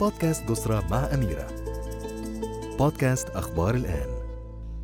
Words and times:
بودكاست 0.00 0.48
قصرة 0.48 0.84
مع 0.90 1.14
أميرة. 1.14 1.46
بودكاست 2.78 3.28
أخبار 3.28 3.74
الآن. 3.74 4.08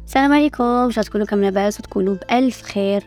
السلام 0.06 0.32
عليكم. 0.32 0.64
إن 0.64 0.90
شاء 0.90 1.04
تكونوا 1.04 1.26
كم 1.26 1.40
لاباس 1.40 1.80
وتكونوا 1.80 2.14
بألف 2.14 2.62
خير. 2.62 3.02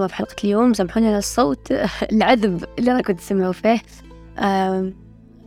ما 0.00 0.06
في 0.06 0.14
حلقة 0.14 0.34
اليوم. 0.44 0.74
سامحوني 0.74 1.06
على 1.06 1.18
الصوت. 1.18 1.72
العذب 2.12 2.64
اللي 2.78 2.92
راكم 2.92 3.12
تسمعوا 3.12 3.52
فيه. 3.52 3.82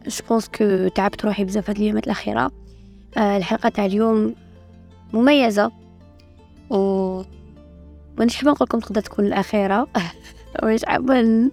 je 0.07 0.47
crois 0.57 0.76
que 0.76 0.87
تعبت 0.87 1.25
روحي 1.25 1.43
بزاف 1.43 1.69
هاد 1.69 1.77
الأيامات 1.77 2.03
الأخيرة. 2.03 2.51
أه 3.17 3.37
الحلقة 3.37 3.69
تاع 3.69 3.85
اليوم 3.85 4.35
مميزة. 5.13 5.71
و 6.69 7.21
مانيش 8.17 8.35
حابة 8.35 8.51
نقولكم 8.51 8.79
تقدر 8.79 9.01
تكون 9.01 9.25
الأخيرة. 9.25 9.87
مانيش 10.63 10.85
حابة 10.85 11.49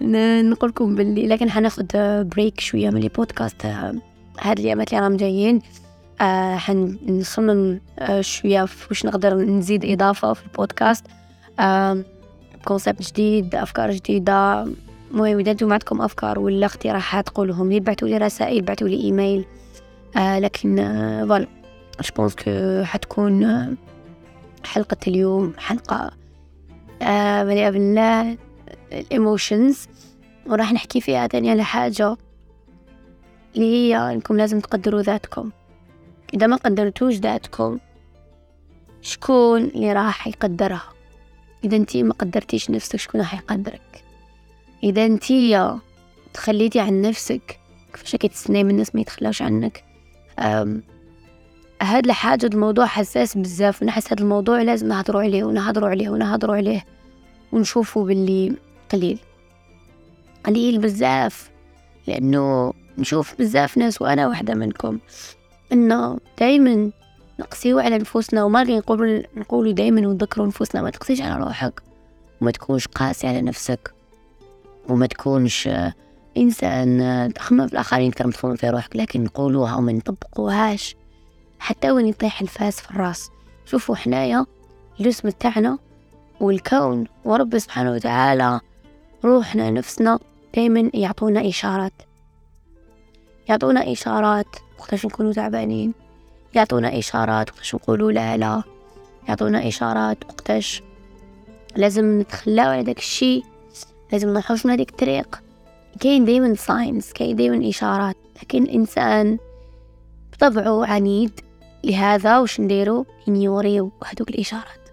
نقول 0.00 0.70
لكم 0.70 0.94
باللي 0.94 1.26
لكن 1.26 1.50
حناخد 1.50 1.86
break 2.34 2.60
شوية 2.60 2.90
من 2.90 3.02
البودكاست 3.02 3.66
هاد 4.40 4.58
الأيامات 4.58 4.92
اللي 4.92 5.00
راهم 5.02 5.16
جايين 5.16 5.60
آه 6.20 6.56
حنصمم 6.56 7.80
آه 7.98 8.20
شوية 8.20 8.66
واش 8.88 9.06
نقدر 9.06 9.34
نزيد 9.34 9.84
إضافة 9.84 10.32
في 10.32 10.44
البودكاست 10.46 11.04
آه 11.60 12.04
concept 12.64 13.02
جديد 13.12 13.54
أفكار 13.54 13.90
جديدة. 13.90 14.66
المهم 15.10 15.38
إذا 15.38 15.50
أنتم 15.50 15.72
عندكم 15.72 16.00
أفكار 16.00 16.38
ولا 16.38 16.66
اقتراحات 16.66 17.28
قولهم 17.28 17.72
لي 17.72 17.80
بعثوا 17.80 18.08
لي 18.08 18.16
رسائل 18.16 18.62
بعثوا 18.62 18.88
لي 18.88 19.00
إيميل 19.04 19.44
آه 20.16 20.38
لكن 20.38 20.76
voilà 21.28 21.46
آه 22.00 22.02
je 22.02 22.10
pense 22.16 22.34
que 22.34 22.82
حتكون 22.84 23.44
آه 23.44 23.72
حلقة 24.64 24.96
اليوم 25.06 25.52
حلقة 25.58 26.10
آه 27.02 27.44
مليئة 27.44 27.70
بالله. 27.70 28.36
ال 28.92 29.02
emotions 29.02 29.86
وراح 30.46 30.72
نحكي 30.72 31.00
فيها 31.00 31.26
تاني 31.26 31.50
على 31.50 31.64
حاجة 31.64 32.16
اللي 33.56 33.66
هي 33.66 34.12
إنكم 34.12 34.36
لازم 34.36 34.60
تقدروا 34.60 35.02
ذاتكم. 35.02 35.50
إذا 36.34 36.46
ما 36.46 36.56
قدرتوش 36.56 37.14
ذاتكم 37.14 37.78
شكون 39.02 39.64
اللي 39.64 39.92
راح 39.92 40.26
يقدرها؟ 40.26 40.92
إذا 41.64 41.76
انتي 41.76 42.02
ما 42.02 42.12
قدرتيش 42.12 42.70
نفسك 42.70 42.96
شكون 42.96 43.20
راح 43.20 43.34
يقدرك؟ 43.34 44.04
إذا 44.82 45.06
انتي 45.06 45.76
تخليتي 46.34 46.80
عن 46.80 47.02
نفسك 47.02 47.60
كيفاش 47.92 48.12
تستني 48.12 48.64
من 48.64 48.70
الناس 48.70 48.94
ما 48.94 49.00
يتخلاوش 49.00 49.42
عنك؟ 49.42 49.84
هاد 51.82 52.04
الحاجة 52.04 52.46
الموضوع 52.46 52.86
حساس 52.86 53.36
بزاف 53.38 53.82
ونحس 53.82 54.12
هاد 54.12 54.20
الموضوع 54.20 54.62
لازم 54.62 54.88
نهضروا 54.88 55.22
عليه 55.22 55.44
ونهضروا 55.44 55.88
عليه 55.88 56.08
ونهضروا 56.08 56.56
عليه 56.56 56.84
ونشوفوا 57.52 58.04
باللي 58.04 58.52
قليل. 58.92 59.18
قليل 60.44 60.78
بزاف 60.78 61.50
لأنه 62.06 62.72
نشوف 62.98 63.34
بزاف 63.38 63.78
ناس 63.78 64.02
وأنا 64.02 64.28
واحدة 64.28 64.54
منكم 64.54 64.98
إنه 65.72 66.18
دايما 66.38 66.90
نقسيو 67.40 67.78
على 67.78 67.98
نفوسنا 67.98 68.44
وما 68.44 68.64
نقول 68.64 69.24
نقولوا 69.36 69.72
دايما 69.72 70.08
ونذكروا 70.08 70.46
نفوسنا 70.46 70.82
ما 70.82 70.90
تقسيش 70.90 71.20
على 71.20 71.44
روحك 71.44 71.82
وما 72.40 72.50
تكونش 72.50 72.86
قاسي 72.86 73.26
على 73.26 73.42
نفسك 73.42 73.94
وما 74.88 75.06
تكونش 75.06 75.68
إنسان 76.36 77.32
تخمم 77.34 77.66
في 77.66 77.72
الآخرين 77.72 78.06
من 78.06 78.30
تخمم 78.32 78.56
في 78.56 78.70
روحك 78.70 78.96
لكن 78.96 79.24
نقولوها 79.24 79.76
وما 79.76 79.92
نطبقوهاش 79.92 80.96
حتى 81.58 81.90
وين 81.90 82.06
يطيح 82.06 82.40
الفاس 82.40 82.80
في 82.80 82.90
الرأس. 82.90 83.30
شوفوا 83.64 83.96
حنايا 83.96 84.46
الجسم 85.00 85.28
تاعنا 85.28 85.78
والكون 86.40 87.04
ورب 87.24 87.58
سبحانه 87.58 87.92
وتعالى 87.92 88.60
روحنا 89.24 89.70
نفسنا 89.70 90.18
دايما 90.54 90.90
يعطونا 90.94 91.48
إشارات. 91.48 91.92
يعطونا 93.48 93.92
إشارات 93.92 94.46
وقتاش 94.78 95.06
نكونوا 95.06 95.32
تعبانين. 95.32 95.94
يعطونا 96.54 96.98
إشارات 96.98 97.50
وقتاش 97.50 97.74
نقولوا 97.74 98.12
لا 98.12 98.36
لا. 98.36 98.62
يعطونا 99.28 99.68
إشارات 99.68 100.24
وقتاش 100.24 100.82
لازم 101.76 102.20
نتخلاو 102.20 102.70
على 102.70 102.82
داك 102.82 102.98
الشي. 102.98 103.42
لازم 104.12 104.28
نروحوش 104.28 104.66
من 104.66 104.72
هذيك 104.72 104.90
الطريق. 104.90 105.42
كاين 106.00 106.24
دايما 106.24 106.54
signs 106.54 107.12
كاين 107.12 107.36
دايما 107.36 107.68
إشارات. 107.68 108.16
لكن 108.42 108.62
الإنسان 108.62 109.38
بطبعه 110.32 110.86
عنيد 110.86 111.40
لهذا 111.84 112.38
وش 112.38 112.60
نديرو؟ 112.60 113.06
ينيوريو 113.26 113.92
هذوك 114.04 114.30
الإشارات. 114.30 114.88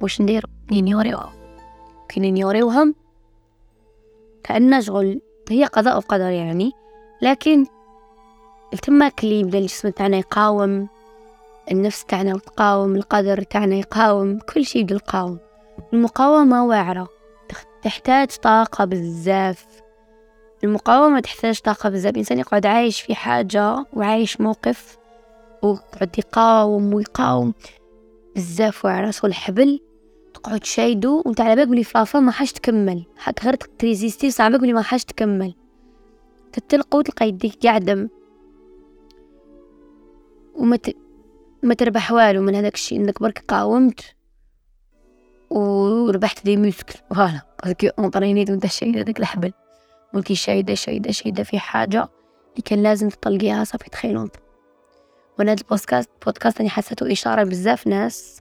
وش 0.00 0.20
نديرو؟ 0.20 0.48
ينيوريوها. 0.70 1.32
كي 2.08 2.20
نيوريوهم 2.20 2.94
كأنه 4.46 4.80
شغل 4.80 5.20
هي 5.50 5.64
قضاء 5.64 5.96
وقدر 5.96 6.30
يعني. 6.30 6.72
لكن 7.22 7.66
التماك 8.72 9.24
اللي 9.24 9.40
يبدأ 9.40 9.58
الجسم 9.58 9.88
تاعنا 9.88 10.16
يقاوم 10.16 10.88
النفس 11.70 12.04
تاعنا 12.04 12.38
تقاوم 12.38 12.96
القدر 12.96 13.42
تاعنا 13.42 13.74
يقاوم 13.74 14.38
كل 14.38 14.64
شيء 14.64 14.82
يبدأ 14.82 14.94
يقاوم. 14.94 15.38
المقاومة 15.92 16.66
واعرة 16.66 17.08
تحتاج 17.82 18.28
طاقة 18.28 18.84
بزاف. 18.84 19.66
المقاومة 20.64 21.20
تحتاج 21.20 21.60
طاقة 21.60 21.88
بزاف. 21.88 22.12
الإنسان 22.12 22.38
يقعد 22.38 22.66
عايش 22.66 23.00
في 23.00 23.14
حاجة 23.14 23.86
وعايش 23.92 24.40
موقف 24.40 24.98
ويقعد 25.62 26.18
يقاوم 26.18 26.94
ويقاوم. 26.94 27.54
بزاف 28.36 28.84
واعرة. 28.84 29.14
الحبل 29.24 29.80
تقعد 30.36 30.64
شايدو 30.64 31.22
وانت 31.26 31.40
على 31.40 31.56
بالك 31.56 31.68
بلي 31.68 31.84
فلافا 31.84 32.20
ما 32.20 32.32
حاش 32.32 32.52
تكمل. 32.52 33.04
حق 33.16 33.44
غير 33.44 33.54
ت 33.54 33.62
résister 33.62 34.30
صعب 34.30 34.50
بالك 34.50 34.60
بلي 34.60 34.72
ما 34.72 34.82
حاش 34.82 35.04
تكمل. 35.04 35.54
تتلقى 36.52 36.98
وتلقى 36.98 37.28
يديك 37.28 37.66
قاعدة. 37.66 38.10
وما 40.54 40.76
ت... 40.76 40.96
ما 41.62 41.74
تربح 41.74 42.12
والو 42.12 42.42
من 42.42 42.54
هذاك 42.54 42.74
الشيء 42.74 42.98
إنك 42.98 43.22
برك 43.22 43.44
قاومت 43.48 44.00
وربحت 45.50 46.44
des 46.44 46.56
muscles. 46.56 46.98
voilà. 47.14 47.40
parce 47.64 47.78
que 47.78 47.86
اونطرينيت 47.86 48.50
وانت 48.50 48.66
شايده 48.66 49.02
داك 49.02 49.20
الحبل. 49.20 49.52
ولكي 50.14 50.34
شايدة 50.34 50.74
شايدة 50.74 51.10
شايدة 51.12 51.42
في 51.42 51.58
حاجة 51.58 52.08
اللي 52.50 52.62
كان 52.64 52.82
لازم 52.82 53.08
تطلقيها 53.08 53.64
صافي 53.64 53.90
تخيلون 53.90 54.30
وأنا 55.38 55.52
هاد 55.52 55.58
البودكاست 55.60 56.10
بودكاست 56.26 56.60
أني 56.60 56.70
حسيتو 56.70 57.06
إشارة 57.06 57.44
بزاف 57.44 57.86
ناس 57.86 58.40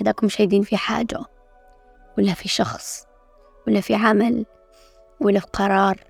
هداكم 0.00 0.28
شايدين 0.28 0.62
في 0.62 0.76
حاجة 0.76 1.20
ولا 2.18 2.34
في 2.34 2.48
شخص 2.48 3.06
ولا 3.66 3.80
في 3.80 3.94
عمل 3.94 4.46
ولا 5.20 5.40
في 5.40 5.46
قرار 5.46 6.04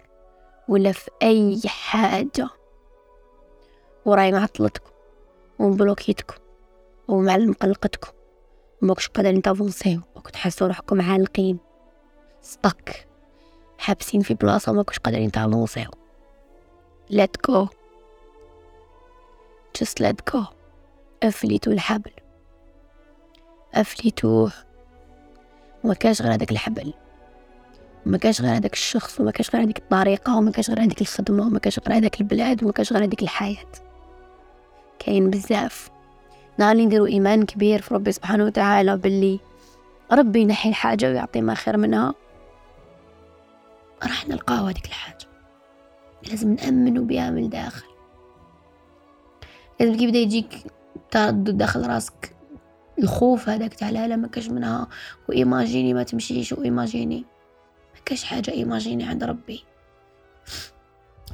ولا 0.68 0.92
في 0.92 1.10
أي 1.22 1.60
حاجة. 1.66 2.48
وراي 4.04 4.32
معطلتكم 4.32 4.90
ومبلوكيتكم 5.58 6.34
ومعلم 7.08 7.52
قلقتكم 7.52 8.10
وماكش 8.82 9.08
قادرين 9.08 9.42
تافونسيو 9.42 10.00
وكنت 10.16 10.34
تحسوا 10.34 10.66
روحكم 10.66 11.00
عالقين. 11.00 11.58
stuck 12.40 13.06
حابسين 13.78 14.20
في 14.20 14.34
بلاصة 14.34 14.72
وماكوش 14.72 14.98
قادرين 14.98 15.30
ت 15.30 15.37
avancer 15.37 15.83
و 15.83 15.90
let 17.08 17.38
go. 17.48 17.68
Just 19.78 20.00
let 20.00 20.24
go. 20.32 20.44
أفلتوا 21.22 21.72
الحبل. 21.72 22.10
أفلتوه 23.80 24.52
وما 25.84 25.94
كاش 25.94 26.22
غير 26.22 26.34
هذاك 26.34 26.52
الحبل. 26.52 26.92
وما 28.06 28.18
كاش 28.18 28.40
غير 28.40 28.56
هذاك 28.56 28.72
الشخص 28.72 29.20
وما 29.20 29.30
كاش 29.30 29.50
غير 29.50 29.64
هذيك 29.64 29.78
الطريقة 29.78 30.36
وما 30.36 30.50
كاش 30.50 30.70
غير 30.70 30.82
هذيك 30.82 31.00
الخدمة 31.00 31.46
وما 31.46 31.58
كاش 31.58 31.80
غير 31.80 31.96
هذاك 31.96 32.20
البلاد 32.20 32.62
وما 32.62 32.72
كاش 32.72 32.92
غير 32.92 33.04
هذيك 33.04 33.22
الحياة. 33.22 33.66
كاين 34.98 35.30
بزاف. 35.30 35.90
نهار 36.58 36.72
اللي 36.72 36.86
نديرو 36.86 37.06
إيمان 37.06 37.44
كبير 37.44 37.80
في 37.82 37.94
ربي 37.94 38.12
سبحانه 38.12 38.44
وتعالى 38.44 38.96
باللي 38.96 39.40
ربي 40.12 40.40
ينحي 40.40 40.68
الحاجة 40.68 41.10
ويعطي 41.10 41.40
ما 41.40 41.54
خير 41.54 41.76
منها. 41.76 42.14
راح 44.02 44.28
نلقاو 44.28 44.66
هذيك 44.66 44.86
الحاجة. 44.86 45.26
لازم 46.28 46.52
نأمنوا 46.54 47.04
بها 47.04 47.30
من 47.30 47.44
الداخل. 47.44 47.86
لازم 49.80 49.96
كيبدا 49.96 50.18
يجيك 50.18 50.64
تردد 51.10 51.56
داخل 51.58 51.86
راسك. 51.86 52.35
الخوف 52.98 53.48
هذاك 53.48 53.74
تاع 53.74 53.90
لا 53.90 54.16
ما 54.16 54.28
كاش 54.28 54.48
منها. 54.48 54.88
وإيماجيني 55.28 55.94
ما 55.94 56.02
تمشيش 56.02 56.52
وإيماجيني 56.52 57.24
ما 57.94 58.00
كاش 58.04 58.24
حاجة 58.24 58.50
إيماجيني 58.50 59.04
عند 59.04 59.24
ربي. 59.24 59.64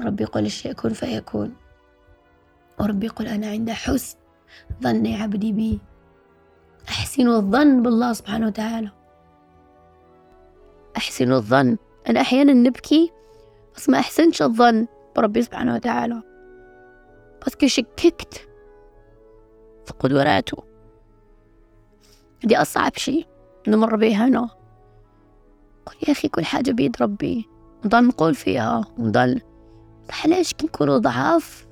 ربي 0.00 0.23
يقول 0.23 0.47
الشيء 0.47 0.70
يكون 0.70 0.93
فيكون. 0.93 1.55
وربي 2.81 3.06
يقول 3.06 3.26
أنا 3.26 3.47
عند 3.47 3.70
حسن 3.70 4.17
ظن 4.82 5.14
عبدي 5.14 5.53
بي. 5.53 5.81
احسنوا 6.88 7.37
الظن 7.37 7.82
بالله 7.82 8.12
سبحانه 8.12 8.47
وتعالى. 8.47 8.91
احسنوا 10.97 11.37
الظن. 11.37 11.76
أنا 12.09 12.20
أحيانا 12.20 12.53
نبكي 12.53 13.12
بس 13.76 13.88
ما 13.88 13.99
أحسنش 13.99 14.43
الظن 14.43 14.87
بربي 15.17 15.43
سبحانه 15.43 15.75
وتعالى. 15.75 16.23
بس 17.47 17.64
شككت 17.64 18.49
في 19.87 19.93
قدراته 20.00 20.72
دي 22.44 22.56
أصعب 22.56 22.93
شي 22.97 23.27
نمر 23.69 23.97
بيها 23.97 24.27
أنا 24.27 24.49
قل 25.87 25.94
يا 26.09 26.12
أخي 26.12 26.29
كل 26.29 26.44
حاجة 26.44 26.71
بيد 26.71 26.97
ربي. 27.00 27.49
نضل 27.85 28.06
نقول 28.06 28.35
فيها 28.35 28.85
ونضل 28.99 29.41
علاش 30.25 30.53
كي 30.53 30.67
نكونو 30.67 30.99
ضعاف؟ 30.99 31.67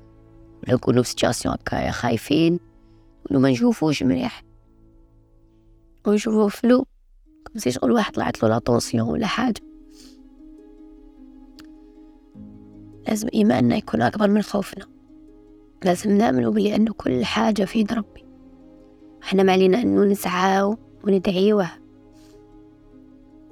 نكونو 0.69 1.03
في 1.03 1.09
situation 1.09 1.55
هكايا 1.55 1.91
خايفين. 1.91 2.59
ولو 3.29 3.39
ما 3.39 3.49
نشوفوش 3.49 4.03
مليح 4.03 4.43
ونشوفو 6.07 6.47
flou. 6.47 6.85
comme 7.45 7.64
si 7.64 7.71
شغل 7.71 7.91
واحد 7.91 8.13
طلعت 8.13 8.43
له 8.43 8.49
لا 8.93 9.03
ولا 9.03 9.27
حاجة. 9.27 9.61
لازم 13.07 13.27
إيماننا 13.33 13.75
يكون 13.75 14.01
أكبر 14.01 14.27
من 14.27 14.41
خوفنا. 14.41 14.85
لازم 15.83 16.17
نأمنوا 16.17 16.51
بلي 16.51 16.75
أنه 16.75 16.93
كل 16.93 17.25
حاجة 17.25 17.65
في 17.65 17.79
يد 17.79 17.93
ربي. 17.93 18.30
إحنا 19.23 19.43
ما 19.43 19.51
علينا 19.51 19.81
أنه 19.81 20.03
نسعى 20.03 20.75
وندعيوه 21.03 21.69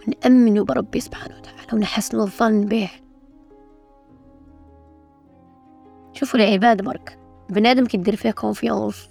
ونأمنوا 0.08 0.66
بربي 0.66 1.00
سبحانه 1.00 1.38
وتعالى 1.38 1.68
ونحسن 1.74 2.20
الظن 2.20 2.66
به. 2.66 2.90
شوفوا 6.14 6.40
العباد 6.40 6.82
برك 6.82 7.20
بنادم 7.50 7.86
كيدير 7.86 8.16
فيه 8.16 8.32
confiance 8.32 9.10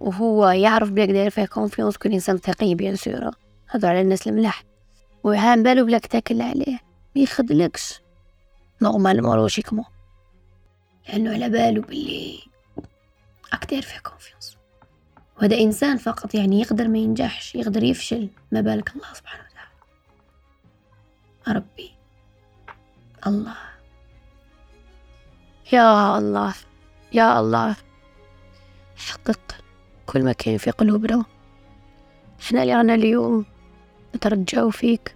وهو 0.00 0.48
يعرف 0.48 0.90
بلي 0.90 1.02
يدير 1.02 1.30
فيه 1.30 1.44
confiance 1.44 1.96
كل 1.96 2.12
إنسان 2.12 2.36
ثقي 2.36 2.74
bien 2.74 2.96
sûr. 2.96 3.30
هذا 3.66 3.88
على 3.88 4.00
الناس 4.00 4.28
الملاح. 4.28 4.64
وهان 5.24 5.62
بالو 5.62 5.84
بلاك 5.86 6.06
تاكل 6.06 6.40
عليه 6.40 6.78
ما 7.16 7.22
يخدلكش. 7.22 8.00
normalement 8.82 9.36
logiquement 9.36 9.84
لأنه 11.08 11.34
على 11.34 11.48
بالو 11.48 11.82
بلي 11.82 12.38
راك 13.52 13.70
داير 13.70 13.82
فيه 13.82 13.98
confiance 13.98 14.57
وهذا 15.38 15.58
إنسان 15.58 15.96
فقط 15.96 16.34
يعني 16.34 16.60
يقدر 16.60 16.88
ما 16.88 16.98
ينجحش 16.98 17.54
يقدر 17.54 17.82
يفشل 17.82 18.28
ما 18.52 18.60
بالك؟ 18.60 18.96
الله 18.96 19.12
سبحانه 19.14 19.42
وتعالى. 19.50 19.68
ربي. 21.58 21.90
الله. 23.26 23.54
يا 25.72 26.18
الله. 26.18 26.54
يا 27.12 27.40
الله. 27.40 27.76
حقق 28.96 29.40
كل 30.06 30.22
ما 30.22 30.32
كان 30.32 30.58
في 30.58 30.70
قلوبنا. 30.70 31.24
إحنا 32.40 32.62
اللي 32.62 32.74
رانا 32.74 32.94
اليوم 32.94 33.44
نترجاو 34.16 34.70
فيك 34.70 35.14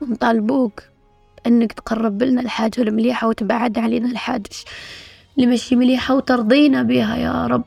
ونطالبوك 0.00 0.82
انك 1.46 1.72
تقرب 1.72 2.22
لنا 2.22 2.40
الحاجة 2.40 2.82
المليحة 2.82 3.28
وتبعد 3.28 3.78
علينا 3.78 4.10
الحاجة 4.10 4.50
اللي 5.36 5.46
ماشي 5.46 5.76
مليحة 5.76 6.14
وترضينا 6.14 6.82
بها 6.82 7.16
يا 7.16 7.46
رب. 7.46 7.64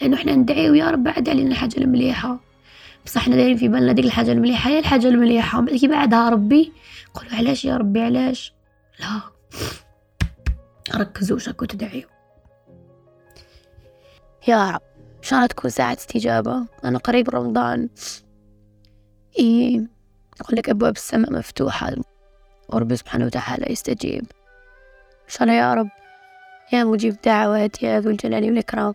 لأنه 0.00 0.16
إحنا 0.16 0.34
ندعيو 0.34 0.74
يا 0.74 0.90
رب 0.90 1.02
بعد 1.02 1.28
علينا 1.28 1.50
الحاجة 1.50 1.78
المليحة. 1.78 2.40
بصح 3.06 3.20
إحنا 3.20 3.36
دايرين 3.36 3.56
في 3.56 3.68
بالنا 3.68 3.92
ديك 3.92 4.04
الحاجة 4.04 4.32
المليحة 4.32 4.70
هي 4.70 4.78
الحاجة 4.78 5.08
المليحة. 5.08 5.58
ومن 5.58 5.78
كي 5.78 5.88
بعدها 5.88 6.28
ربي 6.28 6.72
قولوا 7.14 7.34
علاش 7.34 7.64
يا 7.64 7.76
ربي 7.76 8.02
علاش؟ 8.02 8.54
لا. 9.00 9.20
ركزوا 10.94 11.38
شكو 11.38 11.64
تدعيو 11.64 12.08
يا 14.48 14.70
رب. 14.70 14.80
إن 15.18 15.22
شاء 15.22 15.36
الله 15.36 15.46
تكون 15.46 15.70
ساعة 15.70 15.92
استجابة؟ 15.92 16.66
أنا 16.84 16.98
قريب 16.98 17.30
رمضان. 17.30 17.88
إيه 19.38 19.86
يقول 20.40 20.58
لك 20.58 20.68
أبواب 20.68 20.96
السماء 20.96 21.32
مفتوحة. 21.32 21.94
ورب 22.68 22.94
سبحانه 22.94 23.26
وتعالى 23.26 23.72
يستجيب. 23.72 24.24
إن 25.24 25.28
شاء 25.28 25.42
الله 25.42 25.54
يا 25.54 25.74
رب. 25.74 25.88
يا 26.72 26.84
مجيب 26.84 27.16
دعوات 27.24 27.82
يا 27.82 28.00
ذو 28.00 28.10
الجلال 28.10 28.44
والإكرام. 28.44 28.94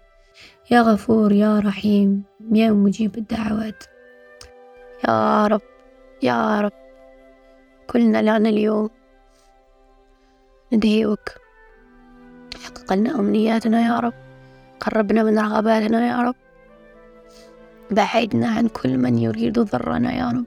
يا 0.72 0.82
غفور 0.82 1.32
يا 1.32 1.60
رحيم 1.60 2.24
يا 2.52 2.72
مجيب 2.72 3.18
الدعوات. 3.18 3.84
يا 5.08 5.48
رب 5.48 5.62
يا 6.24 6.62
رب 6.62 6.72
كلنا 7.88 8.22
لنا 8.22 8.50
اليوم. 8.50 8.90
ندعيوك 10.74 11.30
حقق 12.64 12.94
لنا 12.94 13.20
أمنياتنا 13.20 13.82
يا 13.82 14.00
رب. 14.00 14.14
قربنا 14.80 15.24
من 15.24 15.40
رغباتنا 15.40 16.08
يا 16.08 16.22
رب. 16.22 16.36
بعدنا 17.92 18.48
عن 18.48 18.68
كل 18.68 18.98
من 18.98 19.18
يريد 19.18 19.60
ضرنا 19.60 20.14
يا 20.14 20.28
رب. 20.32 20.46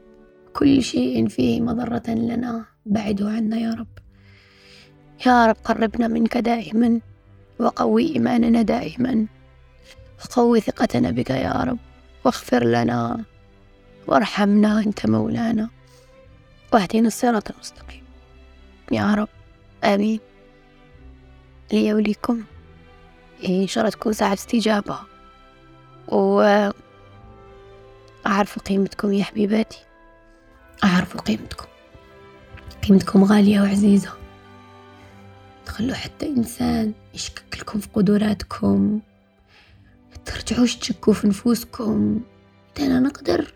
كل 0.52 0.82
شيء 0.82 1.28
فيه 1.28 1.60
مضرة 1.60 2.08
لنا. 2.08 2.64
بعده 2.86 3.28
عنا 3.28 3.56
يا 3.56 3.74
رب. 3.74 3.94
يا 5.26 5.46
رب 5.46 5.56
قربنا 5.64 6.08
منك 6.08 6.36
دائما 6.36 7.00
وقوي 7.58 8.14
إيماننا 8.14 8.62
دائما. 8.62 9.26
وقوي 10.24 10.60
ثقتنا 10.60 11.10
بك 11.10 11.30
يا 11.30 11.52
رب. 11.52 11.78
واغفر 12.24 12.64
لنا. 12.64 13.24
وارحمنا 14.06 14.78
أنت 14.78 15.06
مولانا. 15.06 15.70
واهدنا 16.72 17.06
الصراط 17.06 17.50
المستقيم. 17.50 18.04
يا 18.92 19.14
رب. 19.14 19.28
آمين. 19.84 20.20
لي 21.72 21.94
وليكم. 21.94 22.44
إن 23.48 23.66
شاء 23.66 23.84
الله 23.84 23.90
تكون 23.96 24.12
ساعة 24.12 24.32
استجابة. 24.32 24.98
و 26.08 26.40
أعرف 28.26 28.58
قيمتكم 28.58 29.12
يا 29.12 29.24
حبيباتي. 29.24 29.78
أعرف 30.84 31.16
قيمتكم. 31.16 31.66
قيمتكم 32.88 33.24
غالية 33.24 33.60
وعزيزة. 33.60 34.12
تخلوا 35.66 35.94
حتى 35.94 36.26
إنسان 36.26 36.92
يشكك 37.14 37.58
لكم 37.58 37.78
في 37.78 37.88
قدراتكم. 37.94 39.00
ترجعوش 40.26 40.76
تشكوا 40.76 41.12
في 41.12 41.26
نفوسكم. 41.26 42.20
إذا 42.78 42.86
أنا 42.86 43.00
نقدر. 43.00 43.54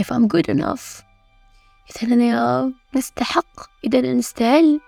If 0.00 0.04
I'm 0.04 0.26
good 0.26 0.54
enough. 0.54 1.02
إذا 1.90 2.14
أنا 2.14 2.72
نستحق. 2.96 3.60
إذا 3.84 3.98
أنا 3.98 4.12
نستاهل. 4.14 4.80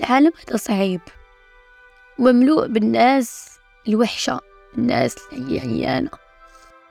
العالم 0.00 0.32
هذا 0.48 0.56
صعيب. 0.56 1.00
مملوء 2.18 2.66
بالناس 2.66 3.58
الوحشة. 3.88 4.40
الناس 4.78 5.16
اللي 5.32 5.60
عيانة 5.60 6.10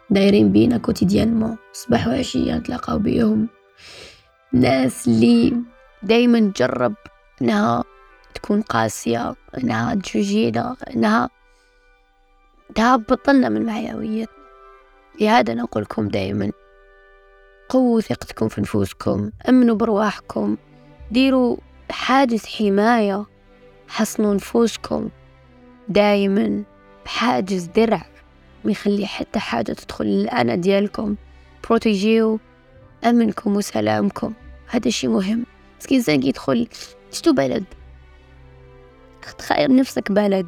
دايرين 0.09 0.51
بينا 0.51 0.77
كوتيديانمون. 0.77 1.57
صباح 1.73 2.07
وعشية 2.07 2.53
نتلاقاو 2.53 2.99
بيهم. 2.99 3.49
ناس 4.53 5.07
اللي 5.07 5.53
دايما 6.03 6.39
تجرب 6.39 6.95
إنها 7.41 7.83
تكون 8.33 8.61
قاسية 8.61 9.35
إنها 9.57 9.95
تجوجينا 9.95 10.75
إنها 10.95 11.29
تهبط 12.75 13.29
لنا 13.29 13.49
من 13.49 13.65
معنويتنا 13.65 14.27
لهذا 15.21 15.53
نقول 15.53 15.83
لكم 15.83 16.07
دايما. 16.07 16.51
قووا 17.69 18.01
ثقتكم 18.01 18.47
في 18.47 18.61
نفوسكم 18.61 19.31
أمنوا 19.49 19.75
برواحكم 19.75 20.57
ديروا 21.11 21.57
حاجز 21.91 22.45
حماية 22.45 23.25
حصنوا 23.87 24.33
نفوسكم. 24.33 25.09
دايما 25.89 26.63
بحاجز 27.05 27.65
درع 27.65 28.05
ما 28.65 28.71
يخلي 28.71 29.07
حتى 29.07 29.39
حاجة 29.39 29.71
تدخل 29.71 30.05
الأنا 30.05 30.55
ديالكم. 30.55 31.15
protéger 31.67 32.31
و 32.31 32.39
أمنكم 33.05 33.55
وسلامكم. 33.55 34.33
هذا 34.67 34.89
شي 34.89 35.07
مهم. 35.07 35.45
بس 35.79 35.85
كي 35.87 36.03
يدخل. 36.07 36.67
شتو 37.11 37.33
بلد؟ 37.33 37.63
تخيل 39.37 39.75
نفسك 39.75 40.11
بلد. 40.11 40.47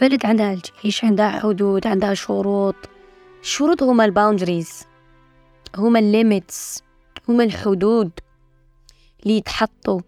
بلد 0.00 0.26
عندها 0.26 0.52
الجيش 0.52 1.04
عندها 1.04 1.30
حدود 1.30 1.86
عندها 1.86 2.14
شروط. 2.14 2.74
الشروط 3.42 3.82
هما 3.82 4.04
ال 4.04 4.12
boundaries 4.12 4.86
هما 5.76 5.98
ال 5.98 6.10
limits 6.10 6.82
هما 7.28 7.44
الحدود 7.44 8.10
اللي 9.22 9.36
يتحطوا 9.36 10.00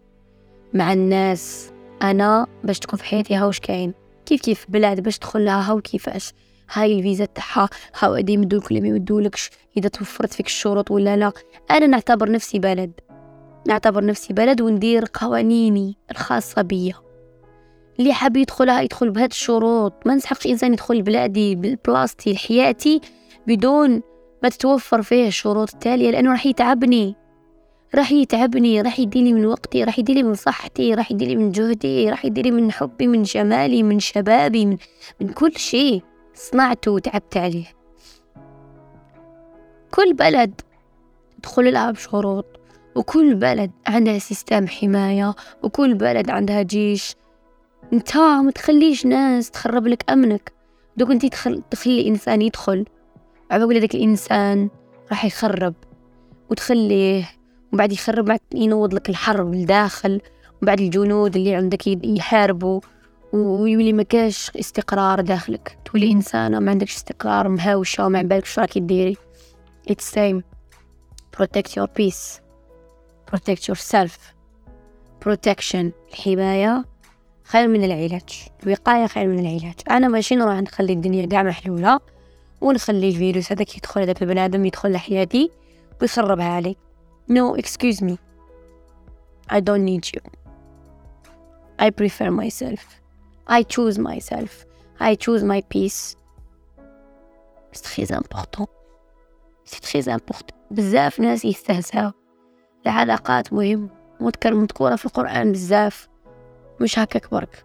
مع 0.74 0.92
الناس. 0.92 1.72
أنا 2.02 2.46
باش 2.64 2.78
تكون 2.78 2.98
في 2.98 3.04
حياتي 3.04 3.34
هاوش 3.34 3.60
كاين؟ 3.60 3.94
كيف 4.26 4.40
كيف 4.40 4.66
بلاد 4.68 5.00
باش 5.00 5.18
تدخل 5.18 5.44
لها؟ 5.44 5.70
هاو 5.70 5.80
كيفاش؟ 5.80 6.32
هاي 6.72 6.98
الفيزا 6.98 7.24
تاعها 7.24 7.68
هاو 7.98 8.14
غادي 8.14 8.32
يمدولك 8.32 8.70
ولا 8.70 8.80
ما 8.80 8.88
يمدولكش؟ 8.88 9.50
إذا 9.76 9.88
توفرت 9.88 10.32
فيك 10.32 10.46
الشروط 10.46 10.90
ولا 10.90 11.16
لا؟ 11.16 11.32
أنا 11.70 11.86
نعتبر 11.86 12.30
نفسي 12.30 12.58
بلد. 12.58 12.92
نعتبر 13.66 14.04
نفسي 14.04 14.32
بلد 14.32 14.60
وندير 14.60 15.04
قوانيني 15.14 15.96
الخاصة 16.10 16.62
بيا. 16.62 17.07
اللي 18.00 18.12
حاب 18.12 18.36
يدخلها 18.36 18.80
يدخل 18.80 19.10
بهاد 19.10 19.30
الشروط. 19.30 19.92
ما 20.06 20.14
نسحقش 20.14 20.46
إنسان 20.46 20.72
يدخل 20.72 21.02
بلادي 21.02 21.54
بلاصتي 21.86 22.32
لحياتي 22.32 23.00
بدون 23.46 24.02
ما 24.42 24.48
تتوفر 24.48 25.02
فيه 25.02 25.26
الشروط 25.26 25.74
التالية 25.74 26.10
لأنه 26.10 26.30
راح 26.30 26.46
يتعبني. 26.46 27.16
راح 27.94 28.12
يتعبني 28.12 28.80
راح 28.80 29.00
يديلي 29.00 29.32
من 29.32 29.46
وقتي 29.46 29.84
راح 29.84 29.98
يديلي 29.98 30.22
من 30.22 30.34
صحتي 30.34 30.94
راح 30.94 31.10
يديلي 31.12 31.36
من 31.36 31.52
جهدي 31.52 32.10
راح 32.10 32.24
يديلي 32.24 32.50
من 32.50 32.72
حبي 32.72 33.06
من 33.06 33.22
جمالي 33.22 33.82
من 33.82 33.98
شبابي 34.00 34.66
من, 34.66 34.76
من 35.20 35.28
كل 35.28 35.52
شيء 35.56 36.02
صنعته 36.34 36.90
وتعبت 36.90 37.36
عليه. 37.36 37.66
كل 39.90 40.14
بلد 40.14 40.60
تدخل 41.42 41.72
لها 41.72 41.90
بشروط 41.90 42.46
وكل 42.94 43.34
بلد 43.34 43.70
عندها 43.86 44.18
سيستم 44.18 44.66
حماية 44.66 45.34
وكل 45.62 45.94
بلد 45.94 46.30
عندها 46.30 46.62
جيش. 46.62 47.14
انت 47.92 48.16
ما 48.16 48.50
تخليش 48.50 49.06
ناس 49.06 49.50
تخرب 49.50 49.86
لك 49.86 50.10
أمنك. 50.10 50.52
دوك 50.96 51.10
انت 51.10 51.26
تخل... 51.26 51.62
تخلي 51.70 52.08
إنسان 52.08 52.42
يدخل. 52.42 52.84
عبالي 53.50 53.80
ذاك 53.80 53.94
الإنسان 53.94 54.70
راح 55.10 55.24
يخرب 55.24 55.74
وتخليه 56.50 57.30
وبعد 57.72 57.92
يخرب 57.92 58.28
معك 58.28 58.42
ينوض 58.54 58.94
لك 58.94 59.08
الحرب 59.08 59.54
الداخل 59.54 60.20
وبعد 60.62 60.80
الجنود 60.80 61.36
اللي 61.36 61.54
عندك 61.54 61.86
يحاربوا 61.86 62.80
ويولي 63.32 63.92
ما 63.92 64.02
كاش 64.02 64.50
استقرار 64.56 65.20
داخلك. 65.20 65.78
تولي 65.84 66.12
إنسانة 66.12 66.58
ما 66.58 66.70
عندكش 66.70 66.96
استقرار 66.96 67.48
مهاوشة 67.48 68.06
وما 68.06 68.22
بالك 68.22 68.44
شو 68.44 68.60
راكي 68.60 68.80
ديري. 68.80 69.16
It's 69.90 70.04
same. 70.04 70.42
Protect 71.36 71.76
your 71.76 71.86
peace. 71.86 72.40
Protect 73.30 73.68
yourself. 73.68 74.18
Protection. 75.20 75.92
الحماية. 76.12 76.84
خير 77.48 77.68
من 77.68 77.84
العلاج 77.84 78.48
الوقاية 78.62 79.06
خير 79.06 79.26
من 79.26 79.38
العلاج. 79.38 79.74
أنا 79.90 80.08
ماشي 80.08 80.36
نروح 80.36 80.54
نخلي 80.54 80.92
الدنيا 80.92 81.26
قاع 81.26 81.42
محلولة 81.42 82.00
ونخلي 82.60 83.08
الفيروس 83.08 83.52
هذاك 83.52 83.76
يدخل 83.76 84.00
هذاك 84.00 84.22
البنادم 84.22 84.64
يدخل 84.64 84.92
لحياتي 84.92 85.50
ويخربها 86.00 86.46
علي. 86.46 86.76
No 87.30 87.56
excuse 87.56 88.02
me. 88.02 88.16
I 89.50 89.60
don't 89.60 89.84
need 89.84 90.06
you. 90.14 90.20
I 91.78 91.90
prefer 91.90 92.30
myself. 92.30 92.82
I 93.48 93.62
choose 93.62 93.98
myself. 93.98 94.66
I 95.00 95.14
choose 95.14 95.42
my 95.42 95.62
peace. 95.74 96.16
C'est 97.72 97.84
très 97.84 98.12
important. 98.12 98.66
C'est 99.64 99.82
très 99.82 100.08
important. 100.08 100.54
بزاف 100.70 101.20
ناس 101.20 101.44
يستهزاو. 101.44 102.10
العلاقات 102.86 103.52
مهم. 103.52 103.90
مذكر 104.20 104.54
مذكورة 104.54 104.96
في 104.96 105.06
القرآن 105.06 105.52
بزاف. 105.52 106.08
مش 106.80 106.98
هكاك 106.98 107.30
برك. 107.30 107.64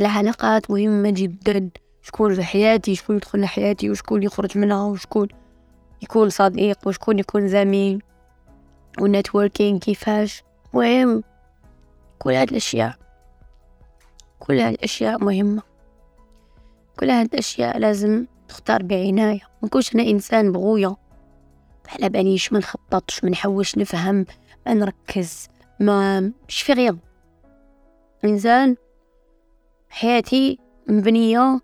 العلاقات 0.00 0.70
مهمة 0.70 1.10
جدا. 1.10 1.70
شكون 2.02 2.34
في 2.34 2.42
حياتي 2.42 2.94
شكون 2.94 3.16
يدخل 3.16 3.40
لحياتي 3.40 3.90
وشكون 3.90 4.22
يخرج 4.22 4.58
منها 4.58 4.84
وشكون 4.84 5.28
يكون 6.02 6.30
صديق 6.30 6.78
وشكون 6.88 7.18
يكون 7.18 7.48
زميل 7.48 8.02
والنتوركينج 9.00 9.80
كيفاش. 9.80 10.42
مهم. 10.74 11.22
كل 12.18 12.32
هاد 12.32 12.50
الأشياء. 12.50 12.94
كل 14.38 14.58
هاد 14.60 14.72
الأشياء 14.72 15.24
مهمة. 15.24 15.62
كل 17.00 17.10
هاد 17.10 17.26
الأشياء 17.32 17.78
لازم 17.78 18.26
تختار 18.48 18.82
بعناية. 18.82 19.40
منكونش 19.62 19.94
أنا 19.94 20.02
إنسان 20.02 20.52
بغوية. 20.52 20.96
على 21.88 22.08
باليش 22.08 22.52
ما 22.52 22.58
نخططش 22.58 23.24
ما 23.24 23.30
نحوش 23.30 23.78
نفهم 23.78 24.26
ما 24.66 24.74
نركز 24.74 25.48
ما 25.80 26.20
مش 26.48 26.62
في 26.62 26.72
غير 26.72 26.96
إنسان 28.24 28.76
حياتي 29.90 30.58
مبنية 30.88 31.60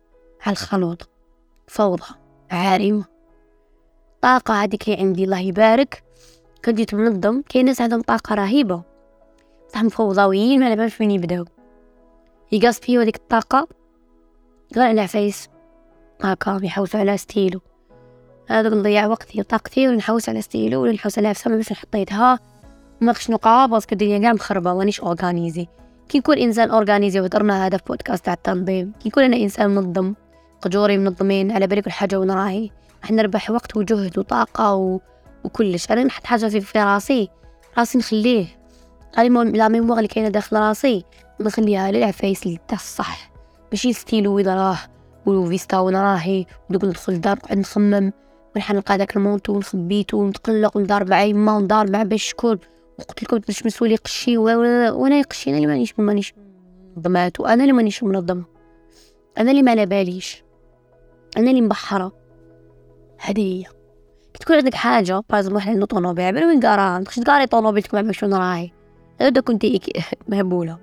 على 0.47 0.53
الخلوط 0.53 1.09
فوضى 1.67 2.03
عارمة. 2.51 3.05
طاقة 4.23 4.55
هذيك 4.55 4.89
اللي 4.89 5.01
عندي 5.01 5.25
الله 5.25 5.41
يبارك. 5.41 6.03
كنت 6.65 6.95
منظم 6.95 7.43
كاين 7.49 7.65
ناس 7.65 7.81
عندهم 7.81 8.03
طاقة 8.03 8.35
رهيبة. 8.35 8.83
بصح 9.69 9.83
مفوضويين 9.83 10.61
ما 10.61 10.75
نعرفش 10.75 10.95
فين 10.95 11.11
يبداو. 11.11 11.45
يقص 12.53 12.91
هذيك 12.91 13.17
الطاقة 13.17 13.69
غير 14.77 14.87
على 14.87 15.01
عفايس. 15.01 15.49
هاكا 16.23 16.61
يحوسوا 16.63 17.01
على 17.01 17.17
ستيلو. 17.17 17.61
هذا 18.49 18.69
نضيع 18.69 19.07
وقتي 19.07 19.41
وطاقتي 19.41 19.89
ونحوس 19.89 20.29
على 20.29 20.43
ستيلو 20.43 20.83
ولا 20.83 20.93
نحوس 20.93 21.19
على 21.19 21.29
عفسة 21.29 21.51
باش 21.51 21.73
نحطيتها. 21.73 22.39
ما 23.01 23.13
خش 23.13 23.31
نقع 23.31 23.67
parce 23.67 23.83
que 23.83 23.93
الدنيا 23.93 24.19
كاع 24.19 24.33
مخربة 24.33 24.75
مانيش 24.75 25.01
organisée 25.01 25.67
كي 26.13 26.19
نكون 26.19 26.39
إنسان 26.39 26.71
organisé 26.71 27.21
وهضرنا 27.21 27.67
هذا 27.67 27.77
في 27.77 27.83
بودكاست 27.87 28.25
تاع 28.25 28.33
التنظيم. 28.33 28.93
كي 29.01 29.09
نكون 29.09 29.25
أنا 29.25 29.37
إنسان 29.37 29.71
منظم 29.71 30.15
قجوري 30.63 30.99
منظمين 30.99 31.53
على 31.53 31.67
بالي 31.67 31.83
كل 31.83 31.91
حاجة 31.91 32.21
وين 32.21 32.31
راهي؟ 32.31 32.71
راح 33.03 33.11
نربح 33.11 33.51
وقت 33.51 33.77
وجهد 33.77 34.19
وطاقة 34.19 34.75
و... 34.75 35.01
وكلش 35.45 35.91
أنا 35.91 36.05
نحط 36.05 36.27
حاجة 36.27 36.47
في, 36.47 36.61
في 36.61 36.79
راسي. 36.79 37.29
راسي 37.79 37.99
نخليه. 37.99 38.47
la 39.19 39.69
mémoire 39.69 39.99
اللي 39.99 40.09
كاينة 40.09 40.29
داخل 40.29 40.57
راسي. 40.57 41.05
نخليها 41.41 41.91
للعفايس 41.91 42.41
تاع 42.41 42.59
الصح 42.73 43.31
ماشي 43.73 43.93
ستيلو 43.93 44.35
وين 44.35 44.49
راه. 44.49 44.79
وفيستا 45.27 45.79
وين 45.79 45.97
راهي. 45.97 46.47
ودوك 46.71 46.85
ندخل 46.85 47.13
الدار 47.13 47.37
نقعد 47.37 47.59
نخمم. 47.59 48.13
ونحن 48.57 48.83
داك 48.89 49.17
ال 49.17 49.21
manteau 49.21 49.53
ونخبيتو 49.53 50.17
ونتقلق 50.17 50.77
وندار 50.77 51.11
مع 51.11 51.23
يما 51.23 51.57
وندار 51.57 51.91
مع 51.91 52.03
باش 52.03 52.23
شكون 52.23 52.59
وقلت 53.03 53.23
لكم 53.23 53.39
باش 53.39 53.67
مسؤولي 53.67 53.97
قشي 53.97 54.39
وأنا 54.39 55.19
يقشي 55.19 55.51
أنا 55.51 55.57
اللي 55.57 55.67
مانيش 55.67 55.99
مانيش 55.99 56.35
منظمات 56.97 57.41
وأنا 57.41 57.63
اللي 57.63 57.73
مانيش 57.73 58.03
منظمة. 58.03 58.45
أنا 59.39 59.51
اللي 59.51 59.63
ما 59.63 59.71
على 59.71 59.87
باليش 59.87 60.45
أنا 61.37 61.51
اللي 61.51 61.61
مبحرة. 61.61 62.13
هذه 63.19 63.41
هي. 63.41 63.65
تكون 64.41 64.57
عندك 64.57 64.75
حاجة 64.75 65.23
بازم 65.31 65.55
واحد 65.55 65.71
عنده 65.71 65.87
طونوبيل 65.87 66.25
عبالي 66.25 66.47
وين 66.47 66.61
قراها 66.61 66.99
متقدرش 66.99 67.21
تقاري 67.21 67.47
طونوبيلتك 67.47 67.95
مع 67.95 68.13
شنو 68.13 68.37
راهي. 68.37 68.71
هذا 69.21 69.41
كنت 69.41 69.67
مهبولة. 70.29 70.79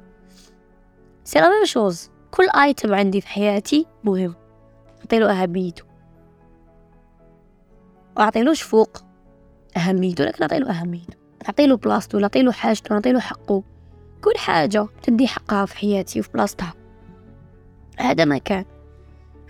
c'est 1.24 1.40
la 1.40 1.66
chose 1.66 2.10
كل 2.32 2.50
item 2.50 2.94
عندي 2.94 3.22
في 3.22 3.28
حياتي 3.28 3.86
مهم. 4.04 4.36
نعطيلو 5.00 5.28
أهميته. 5.28 5.84
وأعطيلوش 8.18 8.62
فوق 8.62 8.98
أهميته 9.78 10.24
لكن 10.24 10.38
نعطيلو 10.42 10.68
أهميته. 10.68 11.19
نعطيلو 11.46 11.78
بلاصتو 11.78 12.20
نعطيلو 12.20 12.52
حاجته 12.52 12.96
نعطيلو 12.96 13.20
حقه. 13.20 13.64
كل 14.22 14.38
حاجة 14.38 14.88
تدي 15.04 15.28
حقها 15.28 15.66
في 15.66 15.78
حياتي 15.78 16.20
وفي 16.20 16.30
بلاصتها. 16.34 16.74
هذا 17.98 18.26
ما 18.26 18.38
كان 18.38 18.66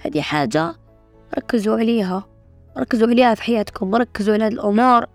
هذه 0.06 0.22
حاجة 0.22 0.76
ركزوا 1.38 1.78
عليها. 1.78 2.26
ركزوا 2.78 3.08
عليها 3.08 3.36
في 3.36 3.44
حياتكم. 3.44 3.96
ركزوا 3.96 4.34
على 4.34 4.48
الأمور. 4.48 5.06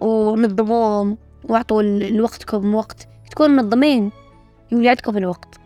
ونظموهم. 0.00 1.18
وأعطوا 1.44 1.82
لوقتكم 1.82 2.74
وقت. 2.74 3.08
تكونوا 3.30 3.62
منظمين. 3.62 4.10
يولي 4.72 4.88
عندكم 4.88 5.16
الوقت. 5.16 5.60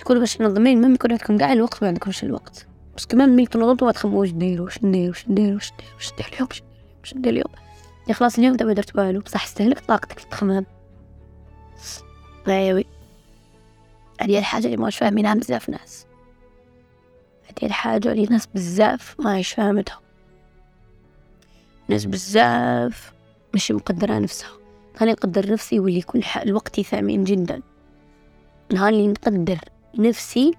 تكونوا 0.00 0.20
باش 0.20 0.40
منظمين. 0.40 0.80
ما 0.80 0.94
يكون 0.94 1.12
عندكم 1.12 1.38
كاع 1.38 1.52
الوقت 1.52 1.82
ما 1.82 1.88
عندكمش 1.88 2.24
الوقت. 2.24 2.66
بس 2.96 3.06
كمان 3.06 3.28
ملي 3.28 3.46
تنوضوا 3.46 3.90
تخمموا 3.90 4.20
واش 4.20 4.30
نديرو 4.30 4.64
واش 4.64 4.84
نديرو 4.84 5.08
واش 5.08 5.28
نديرو 5.28 5.54
واش 5.54 5.72
نديرو 5.72 5.94
واش 5.96 6.12
ندير 6.12 6.26
اليوم 6.32 6.48
واش 7.00 7.14
ندير 7.14 7.32
اليوم. 7.32 7.52
يا 8.08 8.14
خلاص 8.14 8.38
اليوم 8.38 8.56
ما 8.60 8.72
درت 8.72 8.96
والو. 8.96 9.20
بصح 9.20 9.44
استهلك 9.44 9.80
طاقتك 9.80 10.18
في 10.18 10.24
التخمام 10.24 10.66
ايوي 12.48 12.86
هذه 14.20 14.38
الحاجة 14.38 14.66
اللي 14.66 14.76
ماش 14.76 14.96
فاهمينها 14.96 15.34
بزاف 15.34 15.68
ناس. 15.68 16.06
هذه 17.44 17.66
الحاجة 17.66 18.12
اللي 18.12 18.26
ناس 18.26 18.46
بزاف 18.46 19.16
ماهيش 19.18 19.52
فاهمتها. 19.52 20.00
ناس 21.88 22.04
بزاف 22.04 23.12
مش 23.54 23.70
مقدرة 23.70 24.18
نفسها. 24.18 24.50
نهار 24.96 25.10
نقدر 25.10 25.52
نفسي 25.52 25.76
يولي 25.76 26.02
كل 26.02 26.22
الوقت 26.42 26.80
ثمين 26.80 27.24
جدا. 27.24 27.62
نهار 28.72 28.88
اللي 28.88 29.08
نقدر 29.08 29.58
نفسي 29.98 30.52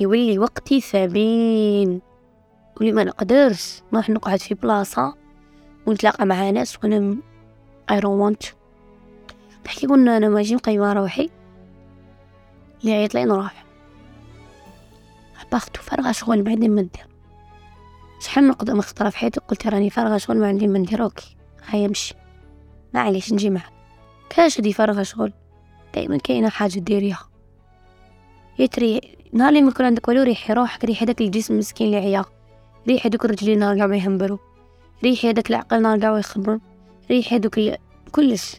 يولي 0.00 0.38
وقتي 0.38 0.80
ثمين 0.80 2.00
ولي 2.80 2.92
ما 2.92 3.04
نقدرش. 3.04 3.82
نروح 3.92 4.10
نقعد 4.10 4.40
في 4.40 4.54
بلاصة 4.54 5.25
ونتلاقى 5.86 6.26
مع 6.26 6.50
ناس 6.50 6.78
وأنا 6.84 7.16
I 7.92 7.94
don't 7.94 8.20
want. 8.20 8.46
تحكي 9.64 9.86
قلنا 9.86 10.16
أنا 10.16 10.28
ماجي 10.28 10.54
مقيمة 10.54 10.92
روحي. 10.92 11.30
اللي 12.80 12.94
عيط 12.94 13.14
لي 13.14 13.24
نروح 13.24 13.64
باختو 15.52 15.82
فارغة 15.82 16.12
شغل 16.12 16.44
ما 16.44 16.50
عندي 16.50 16.68
ما 16.68 16.82
ندير 16.82 17.06
شحال 18.20 18.48
نقدر 18.48 18.74
مختارة 18.74 19.10
في 19.10 19.18
حياتي؟ 19.18 19.40
قلت 19.40 19.66
راني 19.66 19.90
فارغة 19.90 20.16
شغل 20.16 20.36
ما 20.38 20.48
عندي 20.48 20.68
ما 20.68 20.78
ندير 20.78 21.02
أوكي. 21.02 21.36
هيا 21.66 21.88
مشي 21.88 22.14
معليش 22.94 23.32
نجي 23.32 23.50
معك 23.50 23.72
كاش 24.30 24.60
دي 24.60 24.72
فارغة 24.72 25.02
شغل؟ 25.02 25.32
دايما 25.94 26.18
كاينة 26.18 26.48
حاجة 26.48 26.78
ديريها. 26.78 27.28
يتري 28.58 29.00
نهار 29.32 29.48
اللي 29.48 29.62
ما 29.62 29.68
يكون 29.68 29.86
عندك 29.86 30.08
والو 30.08 30.22
ريحي 30.22 30.52
روحك 30.52 30.84
ريحي 30.84 31.04
هداك 31.04 31.20
الجسم 31.20 31.54
المسكين 31.54 31.86
اللي 31.86 31.96
عيا 31.98 32.24
ريحي 32.88 33.08
دوك 33.08 33.24
الرجلين 33.24 33.58
نهار 33.58 33.78
قاع 33.78 33.86
ما 33.86 33.96
يهمبرو. 33.96 34.38
ريحي 35.04 35.30
هداك 35.30 35.50
العقل 35.50 35.82
نهار 35.82 36.00
قاع 36.00 36.18
يخمم 36.18 36.60
ريحي 37.10 37.36
هدوك 37.36 37.58
ال... 37.58 37.78
كلش. 38.12 38.56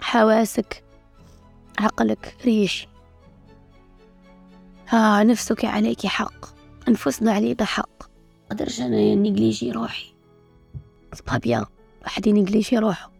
حواسك 0.00 0.84
عقلك 1.78 2.36
ريش. 2.44 2.88
ها 4.88 5.24
نفسك 5.24 5.64
عليك 5.64 6.06
حق. 6.06 6.46
أنفسنا 6.88 7.32
علينا 7.32 7.64
حق. 7.64 8.02
قدرش 8.50 8.80
أنا 8.80 9.14
نيجليجي 9.14 9.72
روحي؟ 9.72 10.14
سبا 11.12 11.38
بيان 11.38 11.64
واحد 12.02 12.26
ينيجليجي 12.26 12.78
روحه. 12.78 13.10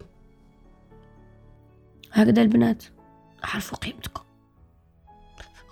هكذا 2.13 2.43
البنات 2.43 2.85
عرفوا 3.45 3.79
قيمتكم. 3.79 4.23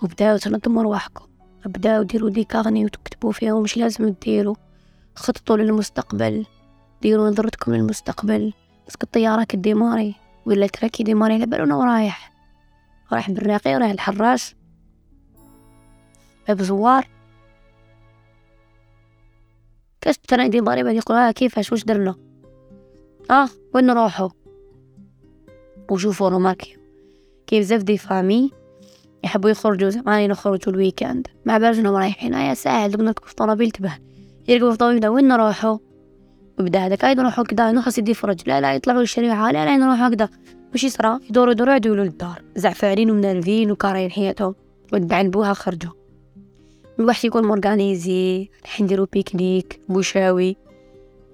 وبداو 0.03 0.37
تنظموا 0.37 0.83
رواحكم. 0.83 1.27
بداو 1.65 2.03
ديروا 2.03 2.29
دي 2.29 2.43
كاغني 2.43 2.85
وتكتبوا 2.85 3.31
فيهم 3.31 3.63
مش 3.63 3.77
لازم 3.77 4.09
ديروا 4.09 4.55
خططوا 5.17 5.57
للمستقبل. 5.57 6.45
ديروا 7.01 7.29
نظرتكم 7.29 7.73
للمستقبل. 7.73 8.53
بس 8.87 8.93
الطيارة 9.03 9.43
كديماري 9.43 10.15
ولا 10.45 10.65
التراكي 10.65 11.03
ديماري 11.03 11.33
على 11.33 11.45
بالنا 11.45 11.75
ورايح. 11.75 12.33
رايح 13.11 13.31
بالراقي 13.31 13.75
ورايح 13.75 13.91
الحراس. 13.91 14.55
باب 16.47 16.61
زوار. 16.61 17.07
كاش 20.01 20.17
ترى 20.17 20.49
ديماري 20.49 20.83
بعد 20.83 20.95
يقول 20.95 21.17
ها 21.17 21.31
كيفاش؟ 21.31 21.71
واش 21.71 21.83
درنا؟ 21.83 22.15
آه 23.31 23.49
وين 23.73 23.85
نروحوا 23.85 24.29
وشوفوا 25.89 26.29
روماكي 26.29 26.77
كيف 27.47 27.59
بزاف 27.59 27.83
دي 27.83 27.97
فامي. 27.97 28.51
يحبوا 29.23 29.49
يخرجوا 29.49 29.89
زمان 29.89 30.29
نخرجوا 30.29 30.73
الويكند 30.73 31.27
مع 31.45 31.57
بالك 31.57 31.77
انهم 31.77 31.95
رايحين 31.95 32.33
يا 32.33 32.53
ساهل 32.53 32.91
بدنا 32.91 33.13
في 33.25 33.35
طنابيل 33.35 33.71
تبه. 33.71 33.97
يرقوا 34.47 34.71
في 34.71 34.77
طنابيل 34.77 35.07
وين 35.07 35.27
نروحوا؟ 35.27 35.77
وبدأ 36.59 36.79
هذاك 36.79 37.05
أيضا 37.05 37.21
نروحوا 37.21 37.43
كذا 37.43 37.71
نخلص 37.71 37.97
يدي 37.97 38.13
فرج. 38.13 38.41
لا 38.47 38.61
لا 38.61 38.75
يطلعوا 38.75 39.01
الشريعة 39.01 39.51
لا 39.51 39.65
لا 39.65 39.77
نروحوا 39.77 40.07
هكذا. 40.07 40.29
وش 40.73 40.83
يصرى؟ 40.83 41.19
يدوروا 41.29 41.51
يدوروا 41.51 41.71
يعدوا 41.71 41.95
للدار. 41.95 42.43
زعفارين 42.55 43.11
ومنالفين 43.11 43.71
وكارين 43.71 44.11
حياتهم. 44.11 44.55
ودعن 44.93 45.29
بوها 45.29 45.53
خرجوا. 45.53 45.91
الواحد 46.99 47.25
يكون 47.25 47.47
مورغانيزي 47.47 48.49
الحين 48.63 48.85
نديرو 48.85 49.05
بيكنيك 49.05 49.81
بوشاوي. 49.89 50.57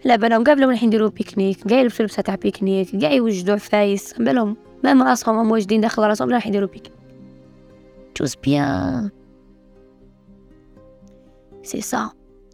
لا 0.05 0.15
بلاهم 0.15 0.43
قبل 0.43 0.63
الحين 0.63 0.87
نديرو 0.87 1.09
بيكنيك 1.09 1.57
كاع 1.67 1.79
يلبسوا 1.79 2.05
لبسة 2.05 2.21
تاع 2.21 2.35
بيكنيك 2.35 2.95
كاع 2.95 3.11
يوجدوا 3.11 3.55
عفايس. 3.55 4.13
بالهم 4.13 4.57
ما 4.83 5.03
راسهم 5.03 5.37
هم 5.37 5.51
واجدين 5.51 5.81
داخل 5.81 6.03
راسهم 6.03 6.29
راح 6.29 6.47
يديرو 6.47 6.67
pique-nique. 6.67 6.93
tout 8.15 8.27
est 8.27 8.35
bien. 8.35 9.09
c'est 11.63 11.81
ça. 11.81 12.09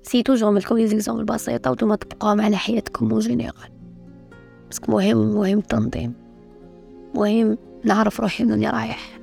c'est 0.10 0.24
toujours 0.24 0.52
نمدلكم 0.52 0.78
les 0.78 0.88
exemples 0.88 1.24
بسيطة 1.24 1.72
وتوما 1.72 1.96
تبقاهم 1.96 2.42
على 2.42 2.58
حياتكم 2.58 3.12
en 3.12 3.20
général 3.20 3.70
parce 4.66 4.82
que 4.82 4.92
مهم 4.92 5.18
مهم 5.18 5.58
التنظيم. 5.58 6.14
مهم 7.16 7.58
نعرف 7.84 8.20
روحي 8.20 8.44
وين 8.44 8.66
رايح. 8.70 9.20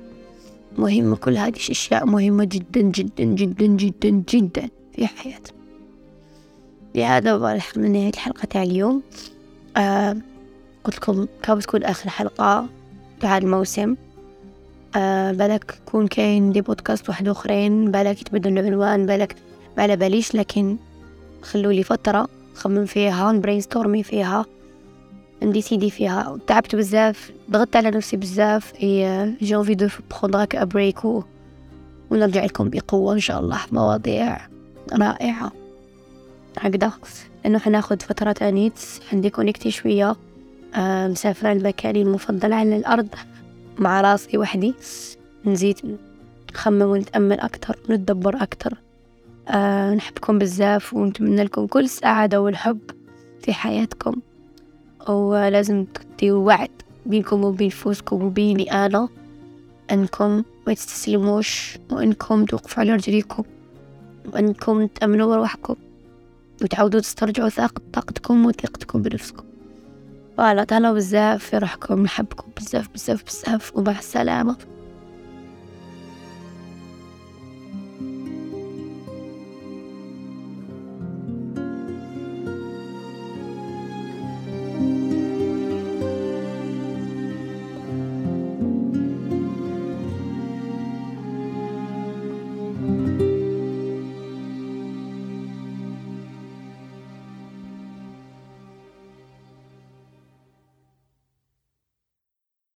مهم 0.77 1.15
كل 1.15 1.37
هذه 1.37 1.49
الأشياء 1.49 2.05
مهمة 2.05 2.43
جدا 2.43 2.81
جدا 2.81 3.23
جدا 3.23 3.65
جدا 3.65 4.09
جدا 4.09 4.69
في 4.95 5.07
حياتنا. 5.07 5.57
لهذا 6.95 7.61
من 7.75 7.91
نهاية 7.91 8.09
الحلقة 8.09 8.45
تاع 8.45 8.63
اليوم. 8.63 9.01
آه 9.77 10.17
قلت 10.83 10.95
لكم 10.95 11.27
كانت 11.43 11.63
تكون 11.63 11.83
آخر 11.83 12.09
حلقة 12.09 12.65
تاع 13.19 13.37
الموسم. 13.37 13.95
آه 14.95 15.31
بالك 15.31 15.79
يكون 15.87 16.07
كاين 16.07 16.51
des 16.51 16.61
podcasts 16.61 17.09
واحد 17.09 17.27
أخرين 17.27 17.91
بالك 17.91 18.21
يتبدل 18.21 18.59
العنوان 18.59 19.05
بالك 19.05 19.35
ما 19.77 19.83
على 19.83 19.95
باليش 19.95 20.35
لكن 20.35 20.77
خلوا 21.41 21.73
لي 21.73 21.83
فترة 21.83 22.27
نخمم 22.55 22.85
فيها 22.85 23.31
ن 23.31 23.61
brainstormer 23.61 24.03
فيها 24.03 24.45
ن 25.43 25.49
décider 25.49 25.89
فيها. 25.89 26.39
تعبت 26.47 26.75
بزاف 26.75 27.31
ضغطت 27.51 27.75
على 27.75 27.89
نفسي 27.89 28.17
بزاف. 28.17 28.73
et 28.83 29.35
j'ai 29.41 29.55
envie 29.55 29.75
de 29.75 29.87
prendre 30.11 30.43
هكا 30.43 30.63
break 30.63 30.99
ونرجع 32.11 32.45
لكم 32.45 32.69
بقوة 32.69 33.13
إن 33.13 33.19
شاء 33.19 33.39
الله. 33.39 33.59
مواضيع 33.71 34.47
رائعة. 34.93 35.51
هكذا. 36.59 36.91
لأنه 37.43 37.59
حناخد 37.59 38.01
فترة 38.01 38.35
انيت 38.41 38.79
حنديكونكتي 39.09 39.71
شوية. 39.71 40.15
آه 40.75 41.07
مسافرة 41.07 41.53
لمكاني 41.53 42.01
المفضل 42.01 42.53
على 42.53 42.77
الأرض 42.77 43.07
مع 43.79 44.01
راسي 44.01 44.37
وحدي. 44.37 44.73
نزيد 45.45 45.97
نخمم 46.53 46.81
ونتأمل 46.81 47.39
أكتر 47.39 47.79
ونتدبر 47.89 48.43
أكتر. 48.43 48.77
آه 49.47 49.93
نحبكم 49.93 50.39
بزاف 50.39 50.93
ونتمنى 50.93 51.43
لكم 51.43 51.67
كل 51.67 51.83
السعادة 51.83 52.41
والحب 52.41 52.79
في 53.41 53.53
حياتكم. 53.53 54.15
ولازم 55.09 55.85
تديروا 55.85 56.45
وعد 56.47 56.69
بينكم 57.05 57.43
وبين 57.43 57.69
فوسكم 57.69 58.23
وبيني 58.23 58.71
أنا 58.85 59.09
أنكم 59.91 60.43
ما 60.67 60.73
تستسلموش 60.73 61.77
وأنكم 61.91 62.45
توقفوا 62.45 62.79
على 62.79 62.93
رجليكم 62.93 63.43
وأنكم 64.33 64.87
تأمنوا 64.87 65.35
بروحكم 65.35 65.75
وتعودوا 66.61 66.99
تسترجعوا 66.99 67.49
طاقتكم 67.93 68.45
وثقتكم 68.45 69.01
بنفسكم. 69.01 69.43
فوالا 70.37 70.63
تهلاو 70.63 70.93
بزاف 70.93 71.43
في 71.43 71.57
روحكم 71.57 72.03
نحبكم 72.03 72.47
بزاف 72.57 72.89
بزاف 72.93 73.23
بزاف 73.23 73.77
ومع 73.77 73.99
السلامة. 73.99 74.57